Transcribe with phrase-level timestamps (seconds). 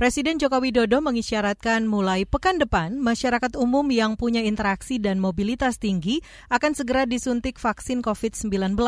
[0.00, 6.24] Presiden Joko Widodo mengisyaratkan mulai pekan depan, masyarakat umum yang punya interaksi dan mobilitas tinggi
[6.48, 8.80] akan segera disuntik vaksin COVID-19.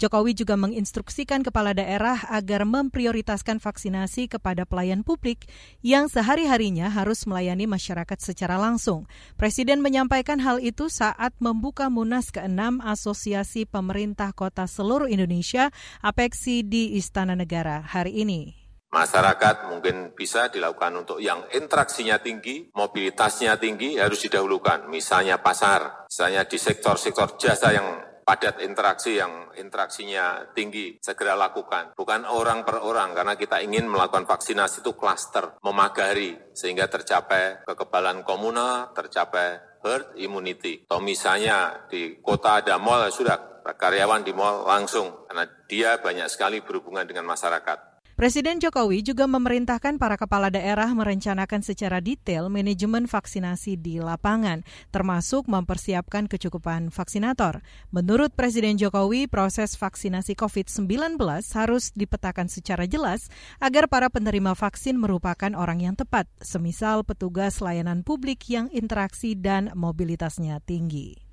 [0.00, 5.44] Jokowi juga menginstruksikan kepala daerah agar memprioritaskan vaksinasi kepada pelayan publik
[5.84, 9.04] yang sehari-harinya harus melayani masyarakat secara langsung.
[9.36, 15.68] Presiden menyampaikan hal itu saat membuka Munas ke-6 Asosiasi Pemerintah Kota Seluruh Indonesia
[16.00, 18.65] Apexi di Istana Negara hari ini.
[18.96, 24.88] Masyarakat mungkin bisa dilakukan untuk yang interaksinya tinggi, mobilitasnya tinggi harus didahulukan.
[24.88, 27.84] Misalnya pasar, misalnya di sektor-sektor jasa yang
[28.24, 31.92] padat interaksi yang interaksinya tinggi, segera lakukan.
[31.92, 38.24] Bukan orang per orang, karena kita ingin melakukan vaksinasi itu klaster, memagari, sehingga tercapai kekebalan
[38.24, 40.88] komunal, tercapai herd immunity.
[40.88, 46.64] Atau misalnya di kota ada mall, sudah karyawan di mal langsung, karena dia banyak sekali
[46.64, 47.95] berhubungan dengan masyarakat.
[48.16, 55.44] Presiden Jokowi juga memerintahkan para kepala daerah merencanakan secara detail manajemen vaksinasi di lapangan, termasuk
[55.44, 57.60] mempersiapkan kecukupan vaksinator.
[57.92, 61.20] Menurut Presiden Jokowi, proses vaksinasi COVID-19
[61.60, 63.28] harus dipetakan secara jelas
[63.60, 69.68] agar para penerima vaksin merupakan orang yang tepat, semisal petugas layanan publik yang interaksi dan
[69.76, 71.25] mobilitasnya tinggi.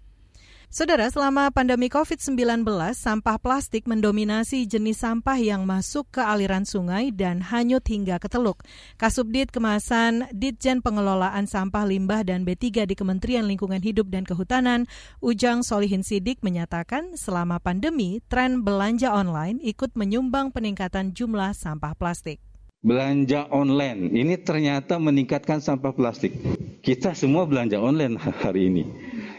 [0.73, 2.65] Saudara, selama pandemi COVID-19,
[2.97, 8.65] sampah plastik mendominasi jenis sampah yang masuk ke aliran sungai dan hanyut hingga ke teluk.
[8.97, 14.89] Kasubdit Kemasan Ditjen Pengelolaan Sampah Limbah dan B3 di Kementerian Lingkungan Hidup dan Kehutanan,
[15.21, 22.41] Ujang Solihin Sidik menyatakan selama pandemi, tren belanja online ikut menyumbang peningkatan jumlah sampah plastik
[22.83, 26.35] belanja online ini ternyata meningkatkan sampah plastik.
[26.83, 28.83] Kita semua belanja online hari ini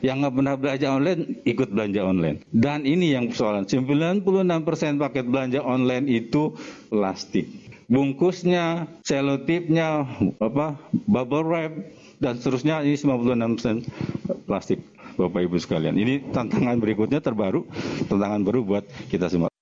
[0.04, 2.36] yang nggak pernah belanja online ikut belanja online.
[2.52, 6.52] Dan ini yang persoalan, 96% paket belanja online itu
[6.92, 7.48] plastik.
[7.88, 10.04] Bungkusnya, selotipnya,
[10.44, 10.76] apa,
[11.08, 11.72] bubble wrap,
[12.20, 14.84] dan seterusnya ini 96% plastik.
[15.14, 15.94] Bapak Ibu sekalian.
[15.94, 17.64] Ini tantangan berikutnya terbaru,
[18.10, 19.53] tantangan baru buat kita semua.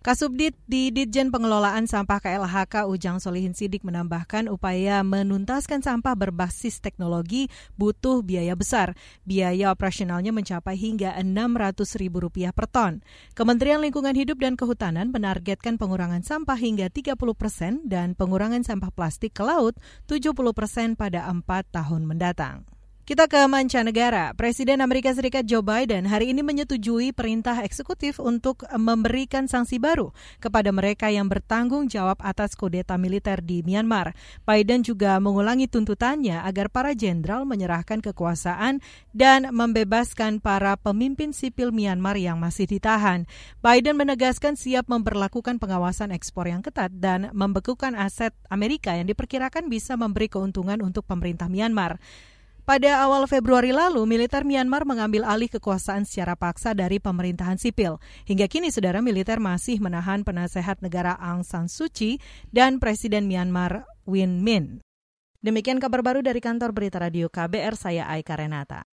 [0.00, 7.52] Kasubdit di Ditjen Pengelolaan Sampah KLHK Ujang Solihin Sidik menambahkan upaya menuntaskan sampah berbasis teknologi
[7.76, 8.96] butuh biaya besar.
[9.28, 12.16] Biaya operasionalnya mencapai hingga Rp600.000
[12.56, 13.04] per ton.
[13.36, 19.36] Kementerian Lingkungan Hidup dan Kehutanan menargetkan pengurangan sampah hingga 30 persen dan pengurangan sampah plastik
[19.36, 19.76] ke laut
[20.08, 22.64] 70 persen pada empat tahun mendatang.
[23.10, 24.38] Kita ke mancanegara.
[24.38, 30.70] Presiden Amerika Serikat Joe Biden hari ini menyetujui perintah eksekutif untuk memberikan sanksi baru kepada
[30.70, 34.14] mereka yang bertanggung jawab atas kudeta militer di Myanmar.
[34.46, 38.78] Biden juga mengulangi tuntutannya agar para jenderal menyerahkan kekuasaan
[39.10, 43.26] dan membebaskan para pemimpin sipil Myanmar yang masih ditahan.
[43.58, 49.98] Biden menegaskan siap memperlakukan pengawasan ekspor yang ketat dan membekukan aset Amerika yang diperkirakan bisa
[49.98, 51.98] memberi keuntungan untuk pemerintah Myanmar.
[52.70, 57.98] Pada awal Februari lalu, militer Myanmar mengambil alih kekuasaan secara paksa dari pemerintahan sipil.
[58.30, 62.22] Hingga kini, saudara militer masih menahan penasehat negara Aung San Suu Kyi
[62.54, 64.86] dan Presiden Myanmar Win Min.
[65.42, 68.86] Demikian kabar baru dari kantor Berita Radio KBR, saya Aika Renata.